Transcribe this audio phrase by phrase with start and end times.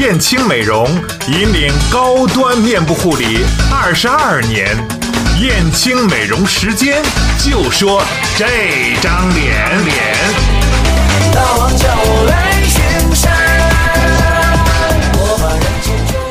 [0.00, 0.88] 燕青美容
[1.28, 4.74] 引领高端面部护理二十二年，
[5.42, 7.02] 燕青美容时间
[7.38, 8.02] 就说
[8.34, 8.46] 这
[9.02, 10.16] 张脸脸。
[11.34, 12.82] 大王叫我来巡
[13.14, 13.30] 山，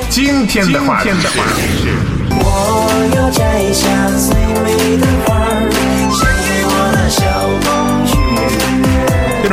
[0.09, 1.93] 今天的话题是，
[2.31, 4.33] 我要摘下最
[4.63, 5.37] 美的花，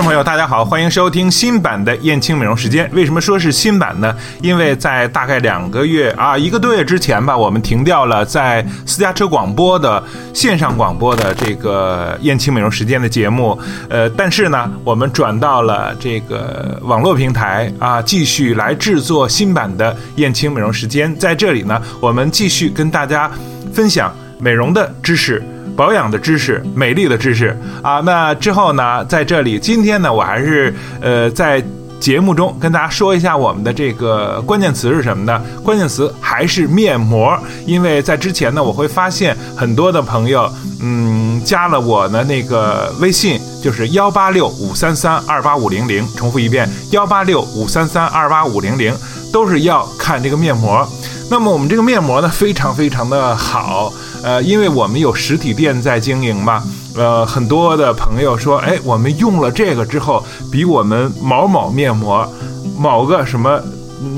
[0.07, 2.89] 朋友，大家好，欢迎收听新版的燕青美容时间。
[2.93, 4.14] 为什么说是新版呢？
[4.40, 10.00] 因为在大概两个月啊，一个多月之前吧，我们停掉了在私家车广播的
[10.32, 13.58] 线上广播的这个燕青美容时间的节目。
[13.90, 21.12] 呃，但是呢，我们转到了这个网络平台啊，继续来制作新版的燕青美容时间。
[21.17, 23.29] 在这里呢，我们继续跟大家
[23.75, 25.43] 分享美容的知识。
[25.76, 28.00] 保养的知识，美丽的知识啊！
[28.00, 31.62] 那之后呢，在这里，今天呢，我还是呃，在
[32.00, 35.41] 节目中跟大家说一下我们的这个关键词是什么呢？
[35.62, 40.51] 关键词还是面膜，因为在之前呢，我会发现很多的朋友，
[40.83, 48.95] 嗯，加了我的那个微信，就是幺八六五三三二八五零零，重复一遍，幺八六五三三二八五零零，
[49.33, 50.86] 都是要看这个面膜。
[51.31, 53.92] 那么我们这个面膜呢，非常非常的好。
[54.22, 56.62] 呃，因为我们有实体店在经营嘛，
[56.97, 62.28] 呃，很多的朋友说，哎，我们用了这个之后，比我们某某面膜、
[62.77, 63.61] 某个什么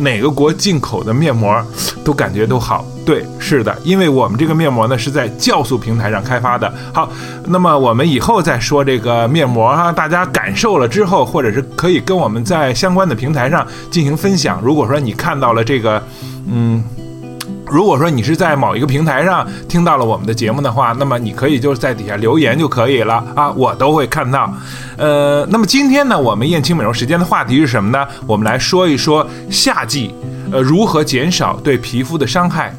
[0.01, 1.63] 哪个国进口的面膜
[2.05, 2.85] 都感觉都好。
[3.05, 6.71] 对，是的，因为我们这个面膜呢是在酵素平台上开发的。
[6.93, 7.11] 好，
[7.47, 14.61] 那么我们以后再说这个面膜哈，大家感受了之后，或者是可以跟我们在相关的平台上进行分享。
[14.63, 16.03] 如果说你看到了这个，
[16.47, 16.83] 嗯。
[17.71, 24.53] 如果说你是在某一个平台上听到了我们的节目的话，那么你可以就是在底下留言就可以了啊，我都会看到。
[24.97, 28.07] 呃，那么今天呢，我们燕青美容时间的话题是什么呢？
[28.27, 30.15] 我们来说一说夏季，
[30.51, 32.75] 呃，如何减少对皮肤的伤害。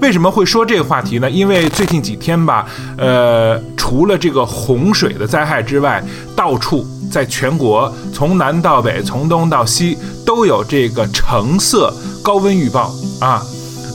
[0.00, 1.30] 为什么会说这个话题呢？
[1.30, 2.66] 因为最近几天吧，
[2.98, 6.02] 呃，除了这个洪水的灾害之外，
[6.34, 9.96] 到处在全国从南到北，从东到西
[10.26, 13.42] 都有这个橙色高温预报啊。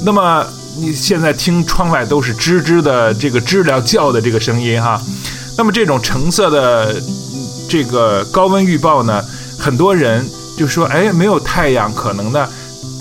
[0.05, 0.45] 那么
[0.77, 5.01] 你现在听窗外都是吱吱的这个知了叫的这个声音哈，
[5.57, 6.95] 那么这种橙色的
[7.67, 9.23] 这个高温预报呢，
[9.57, 10.25] 很多人
[10.57, 12.47] 就说哎没有太阳可能呢，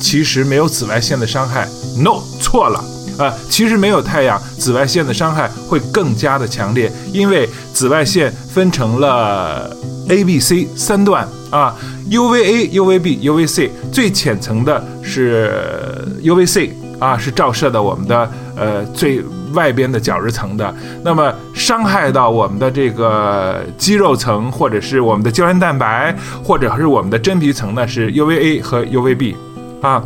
[0.00, 2.84] 其实没有紫外线的伤害，no 错了。
[3.18, 9.76] 啊，其实没有太阳紫外线的伤害会更加的强烈，因为紫外线分成了
[10.08, 11.26] A、B、C 三段。
[11.50, 11.74] 啊
[12.10, 16.72] ，UVA、UVB、UVC 最浅层的是 UVC。
[16.98, 19.22] 啊，是照射到我们的呃最
[19.52, 29.34] 外边的角质层的，那么伤害到我们的这个肌肉层，或者是我们的胶原蛋白，或者是我们的真皮层呢，是 UVA 和 UVB
[29.80, 30.02] 啊。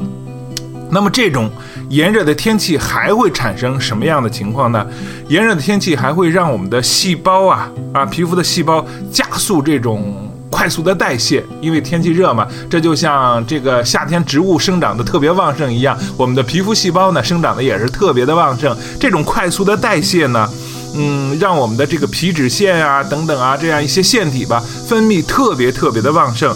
[0.91, 1.51] 那么这种
[1.89, 4.87] 炎热的天气还会产生什么样的情况呢？
[5.29, 10.29] 炎热的天气还会让我们的细胞啊啊皮肤的细胞加速这种。
[10.53, 18.77] 快速的代谢，因为天气热嘛，这就像这个夏天植物生长的特别旺盛一样，我们的皮肤细胞呢生长的也是特别的旺盛。
[19.01, 20.49] 这种快速的代谢呢，
[20.95, 26.55] 嗯，让我们的这个皮脂腺啊等等啊这样一些腺体吧分泌特别特别的旺盛。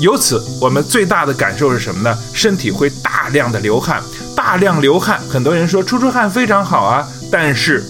[0.00, 2.18] 由此，我们最大的感受是什么呢？
[2.34, 4.02] 身体会大量的流汗，
[4.34, 5.20] 大量流汗。
[5.30, 7.84] 很多人说出出汗非常好啊，但是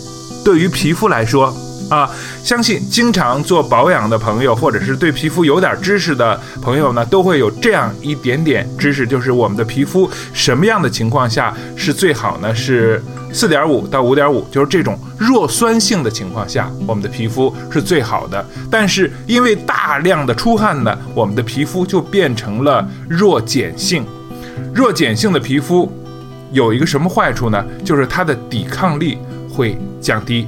[0.44, 1.56] 对于皮肤来说。
[1.90, 2.10] 啊，
[2.42, 12.54] 相信经常做保养的朋友，或者是对皮肤有点知识的朋友呢，都会有这样一点点知识，就是我们的皮肤什么样的情况下是最好呢？
[12.54, 18.44] 是四点五到五点五，就是这种弱酸性的情况下，我们的皮肤是最好的。
[18.70, 24.04] 但是因为大量的出汗呢，我们的皮肤就变成了弱碱性。
[24.74, 25.90] 弱碱性的皮肤
[26.52, 27.64] 有一个什么坏处呢？
[27.84, 29.18] 就是它的抵抗力
[29.50, 30.46] 会降低。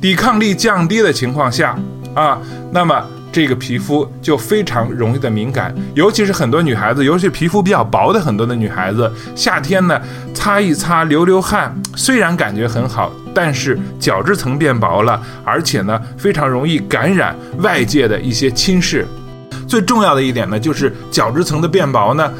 [0.00, 1.78] 抵抗力降低的情况下，
[2.14, 2.38] 啊，
[2.72, 10.00] 那么这个皮肤就非常容易的敏感，尤其是很多女孩子，尤其皮肤比较薄的很多的女孩子，夏天呢
[10.32, 19.04] 擦一擦流流汗，虽然感觉很好，但是角质层变薄了，而且呢非常容易感染外界的一些侵蚀。
[19.66, 22.32] 最重要的一点呢，就是角质层的变薄呢，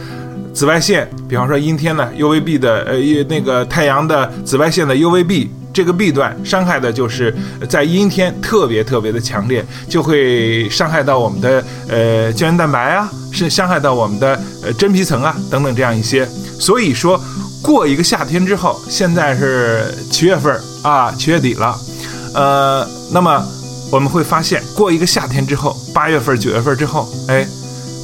[0.55, 2.97] 紫外线，比方说阴天呢，UVB 的呃
[3.29, 5.49] 那个太阳的紫外线的 UVB。
[5.79, 7.33] 这个弊端伤害的就是
[7.69, 16.27] 在阴天特别特别的强烈，就会伤害到我们的呃胶原蛋白啊，是伤害到我们的呃真皮层啊等等这样一些。
[16.59, 17.23] 所以说
[17.63, 21.79] 过一个夏天之后，现在是七月份啊，七月底了，
[22.35, 23.41] 呃，那么
[23.93, 27.47] 我们会发现过一个夏天之后，八月份、九月份之后，哎，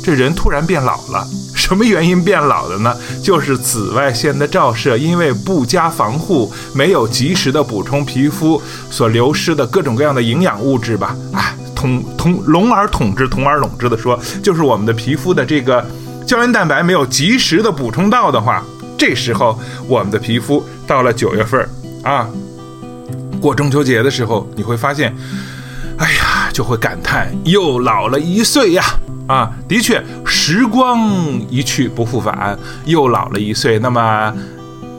[0.05, 1.27] 这人突然变老了。
[1.65, 2.95] 什么原因变老的呢？
[3.25, 11.17] 就是紫外线的照射，因为不加防护，没有及时的补充皮肤所流失的各种各样的营养物质吧。
[11.33, 15.83] 哎，统统笼而统之，统而笼之的说，就是我们的皮肤的这个
[16.27, 18.63] 胶原蛋白没有及时的补充到的话，
[18.99, 19.59] 这时候
[19.89, 21.67] 我们的皮肤到了九月份
[22.03, 22.29] 啊，
[23.41, 25.17] 过中秋节的时候，你会发现，
[25.97, 28.85] 哎呀，就会感叹又老了一岁呀。
[29.26, 31.00] 啊，的确，时光
[31.49, 33.79] 一去不复返，又老了一岁。
[33.79, 34.35] 那么，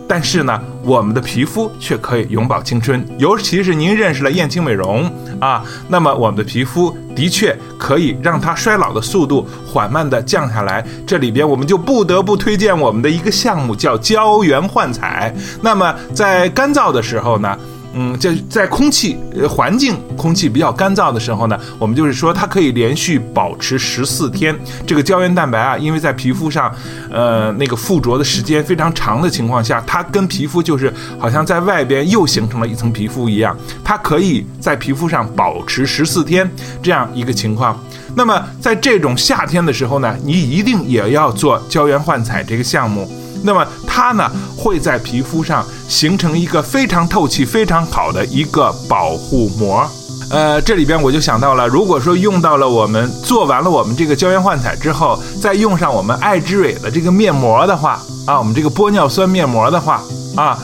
[0.08, 3.06] 但是呢，我们的皮肤却可以永葆青春。
[3.20, 10.84] 尤其是您认识了燕青美容啊，那么我们的皮肤的确可以让它衰老的速度缓慢的降下来。
[11.06, 15.32] 这里边我们就不得不推荐我们的一个项目，叫胶原焕彩。
[15.62, 17.56] 那么在干燥的时候呢？
[17.98, 24.54] 嗯，在在空气呃环境空气比较干燥的时候呢，我们就是说它可以连续保持十四天。
[24.86, 26.70] 这个胶原蛋白啊，因为在皮肤上，
[27.10, 36.50] 呃那个附着的时间非常长的情况下，它跟皮肤就是好像在外边又形成了一层皮肤一样，它可以在皮肤上保持十四天
[36.84, 37.82] 这样一个情况。
[38.14, 43.10] 那么在这种夏天的时候呢，你一定也要做胶原焕彩这个项目。
[43.46, 49.88] 那么它呢，会在皮肤上形成一个非常透气、非常好的一个保护膜。
[50.32, 60.02] 呃，这里边我就想到了，如果说用到了我们做完了我们这个胶原焕彩之后，再用上我们爱之蕊的这个面膜的话，啊，我们这个玻尿酸面膜的话，
[60.36, 60.58] 啊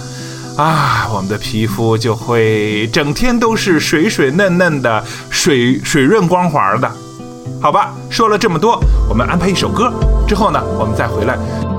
[0.58, 6.92] 啊，我们的皮肤就会整天都是水水嫩嫩的、水水润光滑的。
[7.62, 9.94] 好吧，说了这么多，我们安排一首歌，
[10.28, 11.71] 之后呢，我们再回来。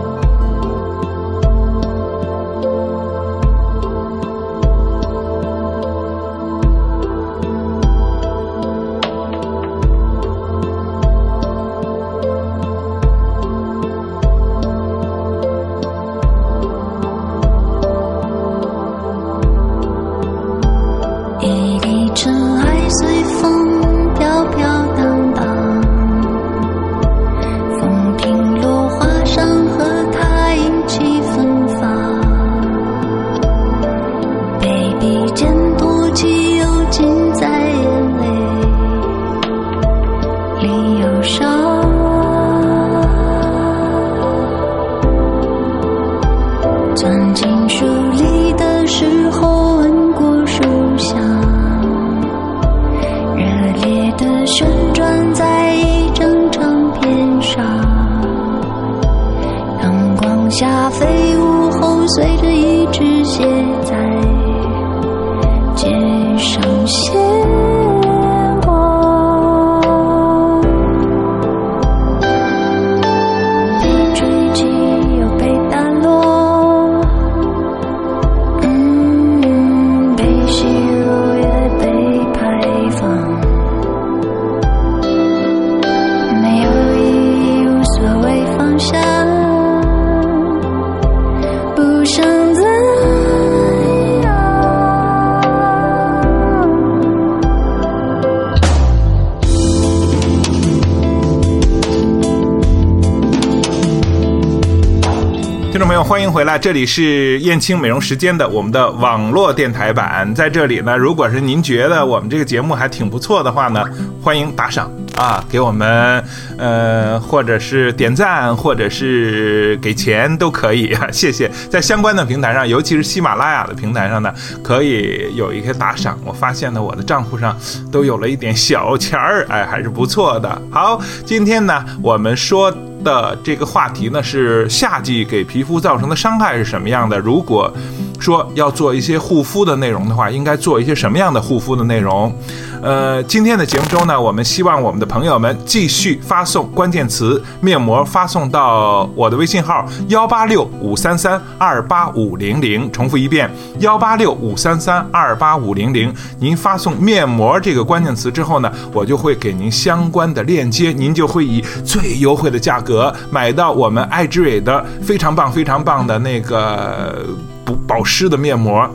[106.13, 110.31] 欢迎回来，这里是燕青美容时间的我们的网络电台版。
[110.35, 113.83] 在这里呢，如果是您觉得我们这个节目还挺不错的话呢，
[114.23, 116.23] 欢迎打赏啊，给我们
[116.59, 121.51] 呃，或者是点赞，或者是给钱都可以啊， 谢谢。
[121.71, 124.31] 在相关的平台上，尤其是喜马拉雅的平台上呢，
[124.63, 126.19] 可以有一些打赏。
[126.27, 127.57] 我发现呢，我的账户上
[127.91, 130.61] 都有了一点小钱儿，哎，还是不错的。
[130.71, 132.71] 好，今天呢，我们说。
[133.03, 137.19] 的这个话题呢是夏季给皮肤造成的伤害是什么样的？
[137.19, 137.73] 如果
[138.19, 142.33] 说要做一些护肤的内容的话，应该做一些什么样的护肤的内容？
[142.81, 156.13] 呃，今天的节目中呢，我们希望我们的朋友们继续发送关键词“面膜”发送到我的微信号幺八六五三三二八五零零，重复一遍幺八六五三三二八五零零。
[156.41, 167.25] 您发送“面膜”这个关键词之后呢，我就会给您相关的链接，您就会以最优惠的价格得买到我们爱之蕊的非常棒、非常棒的那个
[167.65, 168.89] 补保湿的面膜。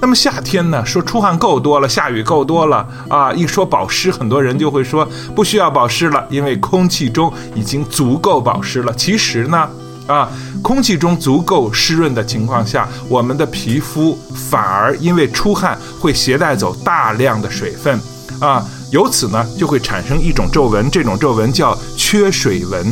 [0.00, 0.84] 那么夏天呢？
[0.86, 3.32] 说出汗够多了，下雨够多了啊！
[3.32, 8.92] 一说保湿，很多人就会说不需要保湿了，因为空气中已经足够保湿了。
[8.94, 9.68] 其实呢，
[10.06, 10.28] 啊，
[10.62, 14.16] 空气中足够湿润的情况下，我们的皮肤
[14.48, 17.98] 反而因为出汗会携带走大量的水分，
[18.40, 22.86] 啊，由此呢就会产生一种皱纹，这种皱纹叫缺水纹，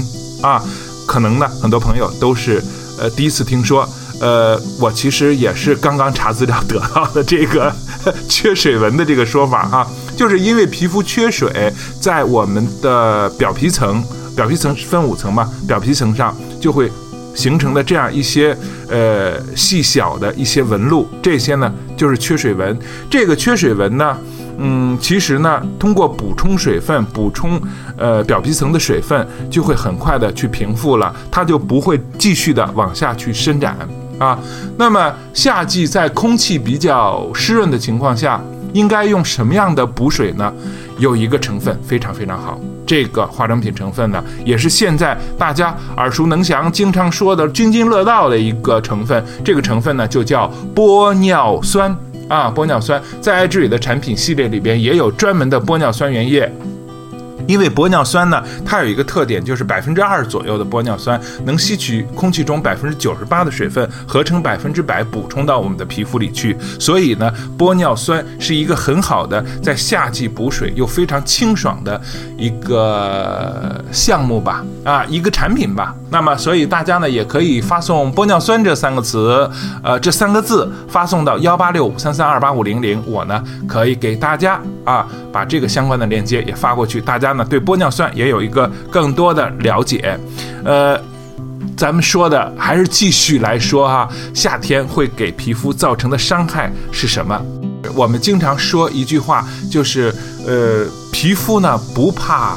[0.47, 0.62] 啊。
[1.07, 2.62] 可能呢，很多朋友都是
[2.99, 3.88] 呃第一次听说。
[4.19, 7.71] 呃，我其实也是刚刚查资料得到的这个
[8.31, 9.87] 缺水纹的这个说法哈，
[10.17, 14.03] 就是因为皮肤缺水，在我们的表皮层，
[14.35, 16.91] 表皮层分五层嘛，表皮层上就会
[17.35, 18.57] 形成的这样一些
[18.88, 22.75] 呃细小的一些纹路，这些呢就是缺水纹。
[23.11, 24.17] 这个缺水纹呢。
[24.58, 27.60] 嗯，其实呢，通过补充水分，补充
[27.96, 33.76] 呃表皮层的水分，就会很快的去平复了，它就不会继续的往下去伸展
[34.18, 34.38] 啊。
[34.78, 38.40] 那么夏季在空气比较湿润的情况下，
[38.72, 40.52] 应该用什么样的补水呢？
[40.98, 51.94] 有一个成分非常非常好，这个化妆品成分呢，也是现在大家耳熟能详、经常说的津津乐道的一个成分，这个成分呢就叫玻尿酸。
[52.28, 56.52] 啊，玻尿酸在爱之语的产品系列里边也有专门的玻尿酸原液。
[57.47, 66.57] 因为玻尿酸呢，它有一个特点，就是百分之二左右的玻尿酸能吸取空气中百分之九十八的水分，合成百分之百补充到我们的皮肤里去。
[66.79, 72.00] 所以呢，玻尿酸是一个很好的在夏季补水又非常清爽的
[72.37, 75.95] 一个项目吧，啊，一个产品吧。
[76.11, 79.49] 那么，所以大家呢也可以发送玻尿酸这三个词，
[79.83, 87.36] 呃，这三个字发送到幺八六五三三二八五零零，我呢可以给大家啊把这个相关的链接也发过去，大家。
[87.37, 90.19] 那对玻尿酸也有一个更多的了解，
[90.64, 90.99] 呃，
[91.76, 97.40] 咱们说的还是继续来说哈，夏天会给皮肤造成的伤害是什么？
[97.95, 100.12] 我们经常说一句话，就是
[100.47, 102.57] 呃，皮肤呢不怕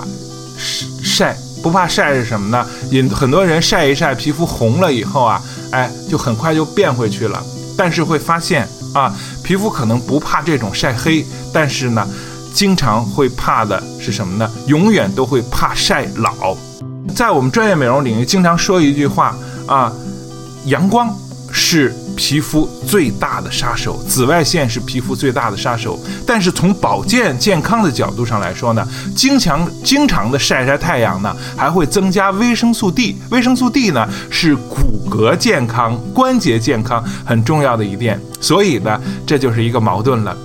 [0.58, 2.66] 晒，不怕晒是什么呢？
[2.92, 7.44] 很很多人晒一晒，皮肤红了以后啊，哎，就很快就变回去了。
[7.78, 12.08] 但是会发现啊，皮肤可能不怕这种晒黑，但是呢。
[12.54, 14.50] 经常会怕的是什么呢？
[14.68, 16.56] 永远都会怕晒老。
[17.16, 19.92] 在我们专业美容领域，经常说一句话啊，
[20.66, 21.10] 阳光
[21.52, 26.00] 是皮肤最大的杀手，紫外线是皮肤最大的杀手。
[26.26, 33.18] 但是从保健健康的角度上来说呢，经常经常的晒晒太阳呢，还会增加维生素 D。
[33.32, 38.20] 维生素 D 呢，是骨骼健康、关节健康很重要的一点。
[38.40, 40.38] 所以呢，这就是一个矛盾了。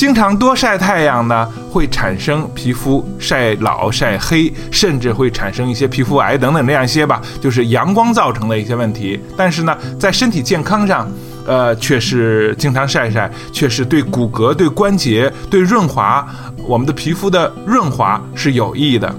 [0.00, 9.20] 经常多晒太阳呢，会产生皮肤晒老、晒黑，甚至会产生一些皮肤癌等等这样一些吧，就是阳光造成的一些问题。
[9.36, 11.06] 但是呢，在身体健康上，
[11.46, 16.26] 呃，却是经常晒晒，却是对骨骼、对关节、对润滑
[16.66, 19.14] 我们的皮肤的润滑是有益的。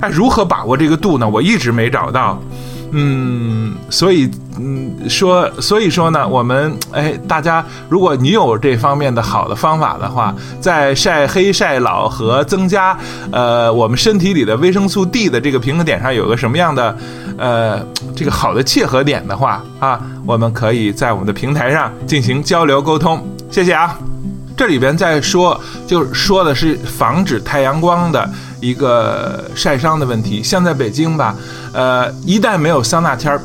[0.00, 1.28] 哎，如何把握这个度呢？
[1.28, 2.42] 我一直没找到。
[2.90, 12.96] 嗯，所以，嗯，说，所以说呢，我们，哎，大家，如果你有这方面的好的方法的话，在晒黑、晒老和增加，
[13.30, 16.96] 呃，我们身体里的维生素 D 的这个平衡点上有个什么样的，
[17.36, 23.26] 呃，这个好的切合点的话啊，我们可以在我们的平台上进行交流沟通。
[23.50, 23.98] 谢谢啊。
[24.58, 30.42] 这里边在说，就是说的是防止太阳光的一个晒伤的问题。
[30.42, 31.36] 像在北京吧，
[31.72, 33.40] 呃，一旦没有桑拿天儿，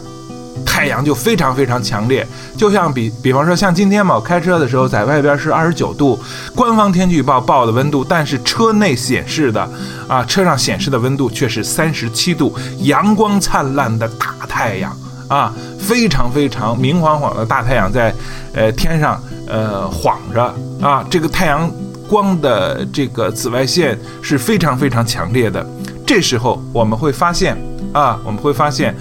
[0.66, 2.28] 太阳就非常非常强烈。
[2.58, 6.20] 就像比比方说，像今天嘛，我开车的时候在外边是二十九度，
[6.56, 9.70] 官方天气预报报的温度，但是车内显示的
[10.08, 14.98] 啊，车上显示的温度却是三十七度，阳光灿烂的大太阳
[15.34, 18.14] 啊，非常非常明晃晃的大太阳在
[18.54, 19.20] 呃天上。
[19.46, 20.42] 呃，晃着
[20.82, 21.70] 啊，这个太阳
[22.08, 25.64] 光的这个紫外线是非常非常强烈的。
[26.08, 27.58] 这时候我们会发现
[27.92, 28.96] 啊，我们会发现，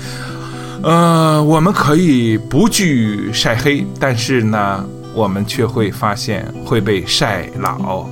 [0.82, 4.84] 呃，我们可以不惧晒黑，但是呢，
[5.14, 8.04] 我们却会发现会被晒老。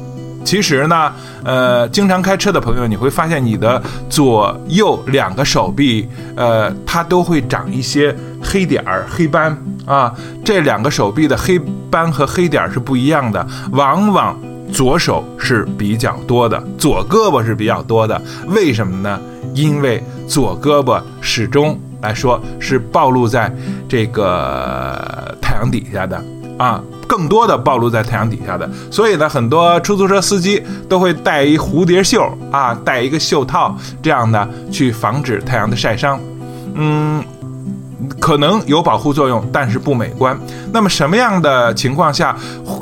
[0.45, 1.13] 其实呢，
[1.45, 9.57] 呃，经常开车的朋友，你会发现你的左右两个手臂，呃，它都会长一些黑点儿、黑斑
[9.87, 10.13] 啊。
[10.45, 11.59] 这两个手臂的黑
[11.91, 14.37] 斑和黑点儿是不一样的，往往
[14.73, 18.21] 左手是比较多的，左胳膊是比较多的。
[18.49, 19.21] 为什么呢？
[19.55, 23.53] 因为左胳膊始终来说是暴露在
[23.89, 26.23] 这个太阳底下的
[26.61, 26.81] 啊。
[27.11, 36.21] 更多的暴露在太阳底下的，所以呢，很多出租车司机都会带一蝴蝶袖啊，带一个袖套，这样呢去防止太阳的晒伤。
[36.75, 37.21] 嗯，
[38.21, 40.39] 可能有保护作用，但是不美观。
[40.73, 42.37] 那么什么样的情况下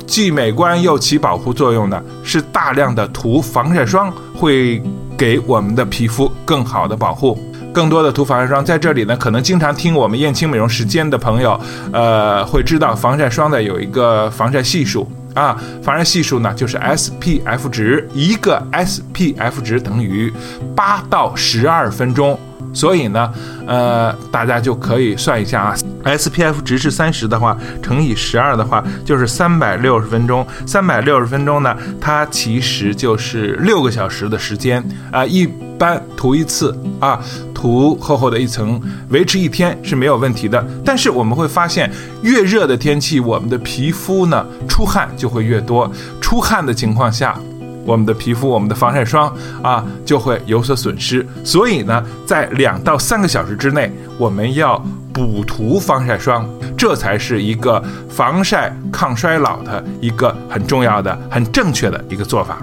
[0.06, 1.98] 既美观又起保护作用呢？
[2.22, 4.82] 是大量的涂防晒霜会
[5.16, 7.42] 给我们的皮肤更好的保护。
[7.72, 11.58] 更多的涂防晒霜，在这里呢，可能经常听我们燕青美容时间的朋友，
[11.92, 20.32] 呃，会知道防晒霜的有一个防晒系数啊，防晒系数呢就是 SPF 值，一个 SPF 值等于
[20.74, 22.38] 八到十二分钟，
[22.72, 23.32] 所以呢，
[23.66, 30.46] 呃，大家就可以算一下啊，SPF 值是三十的话，乘以十二的话，就是三百六十分钟。
[30.66, 34.82] 三百六十分钟呢，它其实就是六个小时的时间
[35.12, 35.24] 啊。
[35.24, 35.46] 一
[35.78, 37.20] 般涂一次啊，
[37.58, 40.64] 涂厚厚的一层，维持一天是没有问题的。
[40.84, 41.90] 但是我们会发现，
[42.22, 47.36] 越热的天气，我们的皮肤呢出汗就会越多，出汗的情况下。
[47.84, 51.26] 我们的皮肤，我们的防晒霜啊，就会有所损失。
[51.42, 54.78] 所以呢，在两到三个小时之内，我们要
[55.12, 56.46] 补涂防晒霜，
[56.76, 62.58] 这才是一个防晒抗衰老的一个很重要的、很正确的一个做法。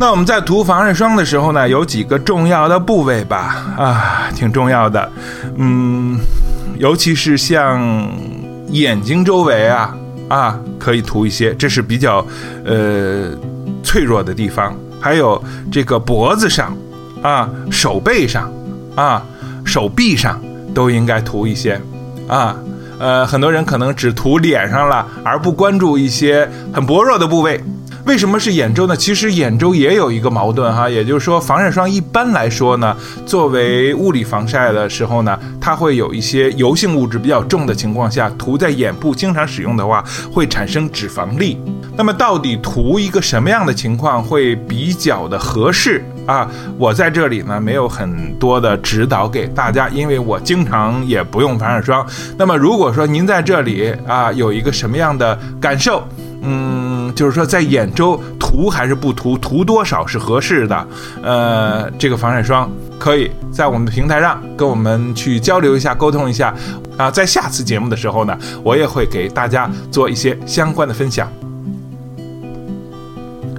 [0.00, 3.66] 那我们在涂防晒霜的时候呢，有几个重要的部位吧？
[3.76, 5.12] 啊，挺重要的。
[5.58, 6.18] 嗯，
[6.78, 8.10] 尤其是像
[8.70, 9.94] 眼睛周围啊，
[10.28, 12.26] 啊，可以涂一些，这是比较
[12.64, 13.36] 呃。
[13.82, 15.42] 脆弱的地方，还有
[15.72, 16.76] 这个脖子上，
[17.22, 18.52] 啊，手背上，
[18.94, 19.22] 啊，
[19.64, 20.40] 手臂上
[20.72, 21.80] 都应该涂一些，
[22.28, 22.54] 啊，
[22.98, 27.60] 呃，很多人可能只涂脸上了，而不关注一些很薄弱的部位。
[28.10, 28.96] 为什么是眼周呢？
[28.96, 41.56] 其实眼周也有一个矛盾哈，也就是说，防晒霜一般来说呢，作为物理防晒的时候呢，它会有一些油性物质比较重的情况下，涂在眼部经常使用的话，会产生脂肪粒。
[41.96, 46.50] 那么到底涂一个什么样的情况会比较的合适啊？
[46.76, 52.04] 我在这里呢没有很多的指导给大家，因为我经常也不用防晒霜。
[52.36, 56.02] 那么如果说您在这里啊有一个什么样的感受，
[56.42, 60.88] 嗯，就是说在眼周涂还是不涂，涂多少是合适的？
[61.22, 66.54] 呃，这个防晒霜可以在我们的平台上跟我们去交流一下，沟通一下
[66.96, 67.10] 啊。
[67.10, 71.30] 在下次节目的时候呢，我也会给大家做一些相关的分享。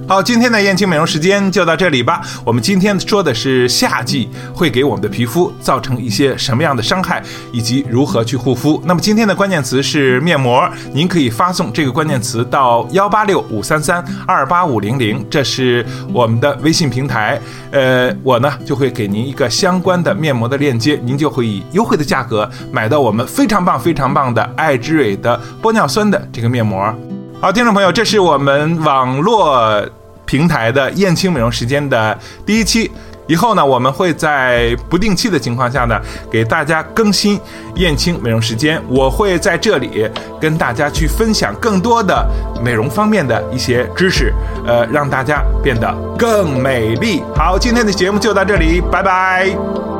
[0.08, 2.20] 好，今天的燕青美容时间就到这里吧。
[2.44, 8.82] 我们今天说的是夏季会给我们的皮肤造成一些什么样的伤害，以及如何去护肤。
[8.84, 17.40] 那么今天的关键词是面膜，您可以发送这个关键词到幺八六五三三二八五零零，这是我们的微信平台。
[17.70, 26.94] 呃，我呢就会给您一个相关的面膜的链接，您就会以优惠的价格买到我们非常棒、非常棒的爱之蕊的玻尿酸的这个面膜。
[27.42, 29.84] 好，听众朋友，这是我们网络。
[30.24, 32.88] 平台的燕青美容时间的第一期，
[33.26, 36.00] 以后呢，我们会在不定期的情况下呢，
[36.30, 37.38] 给大家更新
[37.74, 38.80] 燕青美容时间。
[38.88, 40.08] 我会在这里
[40.40, 42.24] 跟大家去分享更多的
[42.64, 44.32] 美容方面的一些知识，
[44.64, 47.20] 呃，让大家变得更美丽。
[47.34, 49.91] 好，今天的节目就到这里，拜拜。